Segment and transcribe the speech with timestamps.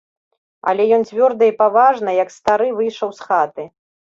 [0.71, 3.63] Але ён цвёрда і паважна, як стары, выйшаў з хаты.